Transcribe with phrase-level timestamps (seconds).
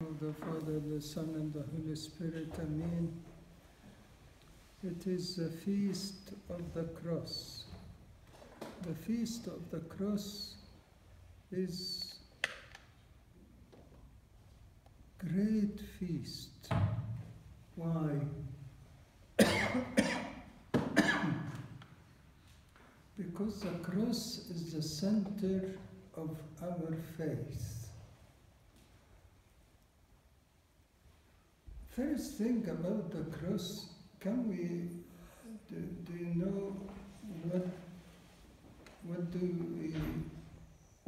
[0.00, 2.52] of the Father, the Son, and the Holy Spirit.
[2.60, 3.12] Amen.
[4.84, 7.64] It is the feast of the cross.
[8.82, 10.54] The feast of the cross
[11.50, 12.14] is
[15.18, 16.70] great feast.
[17.74, 18.20] Why?
[23.18, 25.76] because the cross is the center
[26.14, 27.77] of our faith.
[31.98, 33.88] First thing about the cross,
[34.20, 34.86] can we,
[35.68, 36.76] do, do you know
[37.50, 37.66] what,
[39.02, 39.88] what do we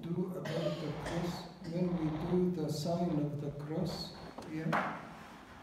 [0.00, 1.42] do about the cross?
[1.70, 4.08] When we do the sign of the cross,
[4.52, 4.94] yeah,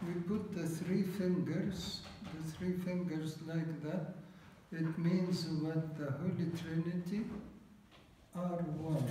[0.08, 4.16] we put the three fingers, the three fingers like that.
[4.72, 7.26] It means what the Holy Trinity
[8.34, 9.04] are one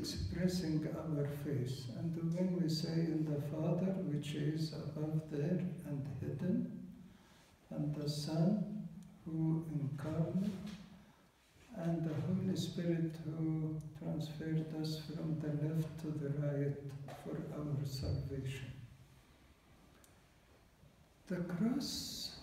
[0.00, 1.86] expressing our faith.
[1.98, 3.06] And when we say
[4.20, 6.70] which is above there and hidden,
[7.70, 8.86] and the Son,
[9.24, 10.52] who incarnate,
[11.78, 16.76] and the Holy Spirit, who transferred us from the left to the right
[17.24, 18.70] for our salvation.
[21.28, 22.40] The cross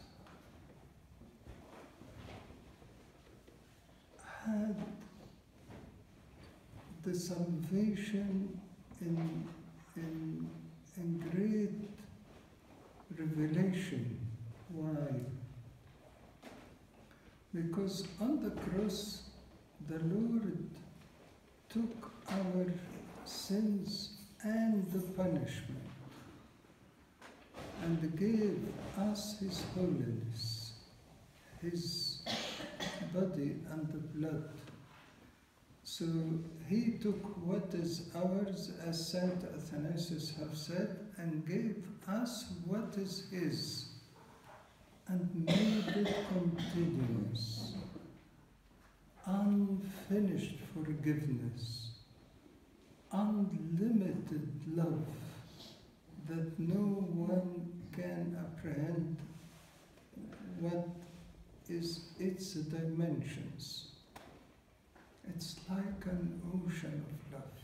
[4.44, 4.76] had
[7.04, 8.60] the salvation
[9.00, 9.46] in,
[9.96, 10.50] in,
[10.98, 11.88] in great
[13.20, 14.20] revelation.
[14.70, 15.14] Why?
[17.54, 19.24] Because on the cross,
[19.88, 20.58] the Lord
[21.70, 22.66] took our
[23.26, 25.84] sins and the punishment
[27.84, 28.60] and gave
[28.98, 30.74] us His holiness,
[31.62, 32.20] His
[33.14, 34.50] body and the blood.
[35.84, 36.06] So
[36.68, 43.24] he took what is ours, as Saint Athanasius have said, and gave us what is
[43.32, 43.86] his,
[45.08, 47.73] and made it continuous,
[49.27, 51.92] unfinished forgiveness,
[53.11, 55.05] unlimited love
[56.30, 59.17] that no one can apprehend
[60.60, 60.87] what
[61.70, 63.92] is its dimensions.
[65.27, 67.58] It's like an ocean of love.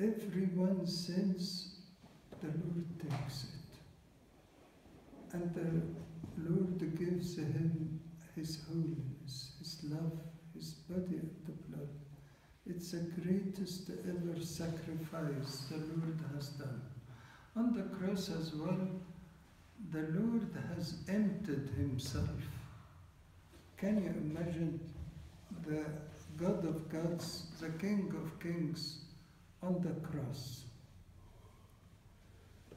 [0.00, 1.76] Everyone sins,
[2.40, 3.50] the Lord takes it.
[5.32, 8.00] And the Lord gives him
[8.34, 10.12] his holiness, his love,
[10.54, 11.88] his body and the blood.
[12.66, 16.82] It's the greatest ever sacrifice the Lord has done.
[17.56, 18.86] On the cross as well,
[19.90, 22.28] the Lord has emptied himself.
[23.78, 24.80] Can you imagine
[25.66, 25.84] the
[26.36, 29.04] God of gods, the King of kings
[29.62, 30.64] on the cross,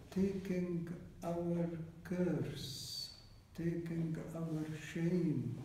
[0.10, 0.88] taking
[1.24, 1.70] our
[2.06, 3.10] curse,
[3.58, 5.62] taking our shame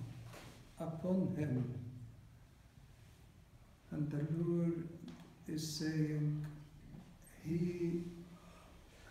[0.83, 1.75] upon him.
[3.91, 4.89] And the Lord
[5.49, 6.47] is saying,
[7.45, 8.05] He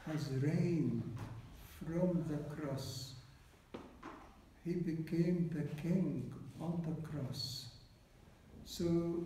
[0.06, 1.04] has reigned
[1.86, 3.14] from the cross.
[4.66, 7.68] He became the king on the cross.
[8.66, 9.26] So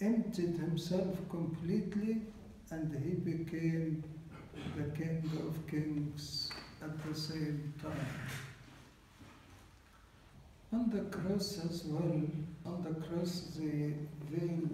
[0.00, 2.22] emptied himself completely
[2.70, 4.02] and he became
[4.76, 6.50] the King of Kings
[6.82, 8.53] at the same time.
[10.74, 12.22] On the cross as well,
[12.66, 13.94] on the cross the
[14.28, 14.66] veil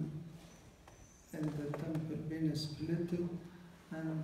[1.37, 3.11] in the temple being split
[3.91, 4.23] and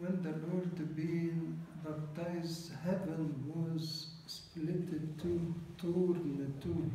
[0.00, 3.22] when the Lord being baptized, heaven
[3.54, 6.90] was split two, torn two.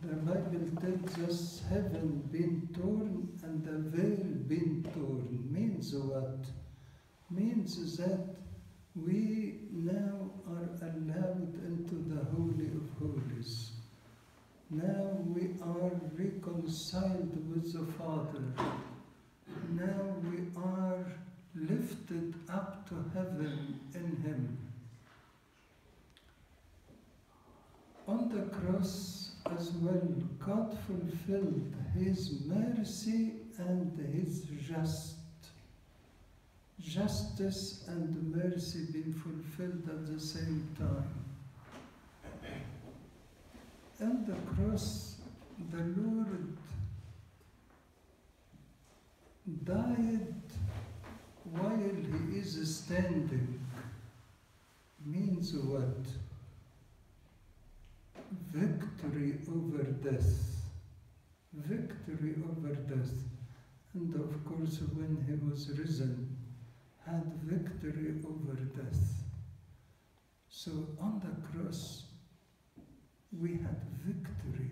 [0.00, 4.16] The Bible tells us heaven been torn and the veil
[4.48, 5.46] been torn.
[5.52, 6.46] Means what?
[7.30, 8.34] Means that
[8.96, 13.70] we now are allowed into the Holy of Holies.
[14.68, 18.42] Now we are reconciled with the Father.
[19.70, 21.04] Now we are
[21.54, 24.58] lifted up to heaven in Him.
[28.08, 30.02] On the cross as well,
[30.44, 35.19] God fulfilled His mercy and His just.
[36.80, 41.14] Justice and mercy being fulfilled at the same time.
[43.98, 45.16] And the cross,
[45.70, 46.56] the Lord
[49.64, 50.34] died
[51.44, 53.60] while He is standing.
[55.04, 56.06] Means what?
[58.52, 60.60] Victory over death.
[61.52, 63.12] victory over death.
[63.94, 66.39] and of course, when he was risen,
[67.10, 69.24] had victory over death.
[70.48, 70.70] So
[71.00, 72.04] on the cross,
[73.40, 74.70] we had victory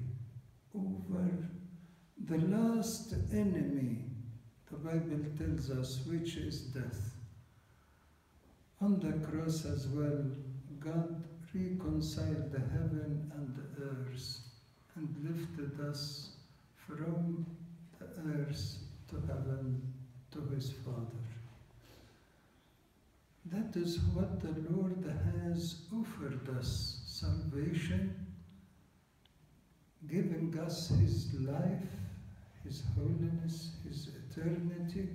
[0.74, 1.48] over
[2.26, 4.04] the last enemy,
[4.70, 7.14] the Bible tells us, which is death.
[8.80, 10.24] On the cross as well,
[10.78, 11.24] God
[11.54, 14.40] reconciled the heaven and the earth
[14.96, 16.30] and lifted us
[16.76, 17.46] from
[17.98, 19.80] the earth to heaven
[20.32, 21.27] to his Father.
[23.50, 28.26] That is what the Lord has offered us salvation,
[30.06, 31.88] giving us his life,
[32.62, 35.08] his holiness, his eternity,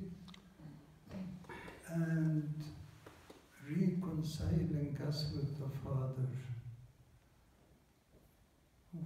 [1.90, 2.52] and
[3.70, 6.30] reconciling us with the Father.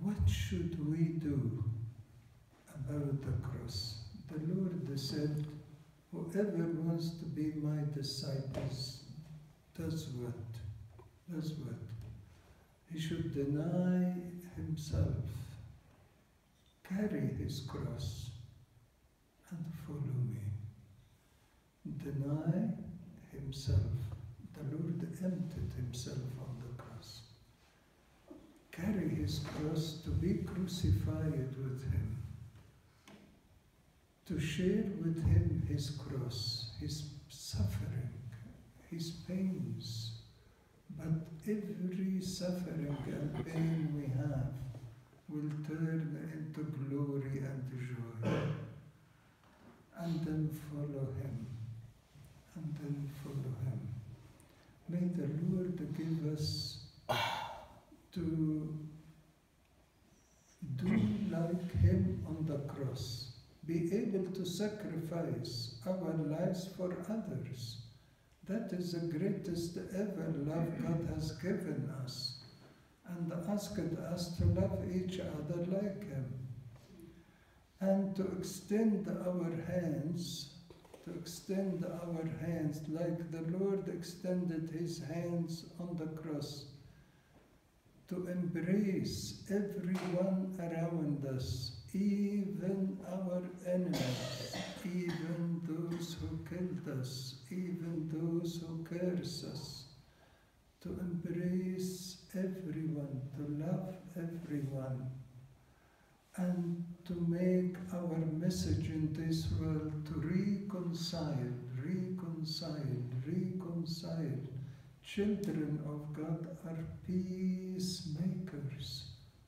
[0.02, 1.64] What should we do
[2.74, 4.04] about the cross?
[4.32, 5.46] The Lord said,
[6.14, 8.97] Whoever wants to be my disciples
[9.78, 10.34] does what?
[11.32, 11.76] Does what?
[12.92, 14.14] He should deny
[14.56, 15.24] himself,
[16.88, 18.32] carry his cross,
[19.52, 20.42] and follow me.
[22.04, 22.74] Deny
[23.32, 23.80] himself.
[24.54, 27.22] The Lord emptied himself on the cross.
[28.72, 32.18] Carry his cross to be crucified with him.
[34.28, 38.10] To share with him his cross, his suffering,
[38.90, 40.12] his pains.
[40.98, 44.54] But every suffering and pain we have
[45.30, 48.30] will turn into glory and joy.
[50.00, 51.48] And then follow him.
[52.56, 53.80] And then follow him.
[54.90, 56.86] May the Lord give us
[58.14, 58.78] to
[60.78, 63.34] do like him on the cross,
[63.66, 67.87] be able to sacrifice our lives for others.
[68.48, 72.40] That is the greatest ever love God has given us.
[73.08, 76.34] And asked us to love each other like him.
[77.80, 80.58] And to extend our hands
[81.08, 86.66] to extend our hands like the Lord extended his hands on the cross
[88.10, 98.62] to embrace everyone around us, even our enemies, even those who killed us, even those
[98.62, 99.84] who curse us,
[100.82, 105.10] to embrace everyone, to love everyone
[106.38, 111.52] and to make our message in this world to reconcile,
[111.84, 114.40] reconcile, reconcile.
[115.04, 119.06] Children of God are peacemakers,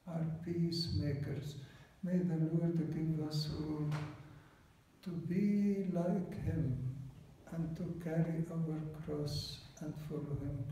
[0.07, 1.55] are peacemakers.
[2.01, 3.89] May the Lord give us all
[5.03, 6.88] to be like Him
[7.51, 10.69] and to carry our cross and follow Him.